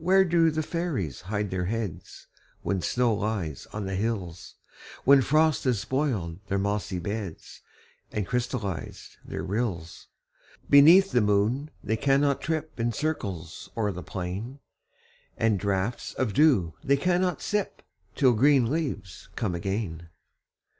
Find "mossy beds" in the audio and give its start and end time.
6.58-7.60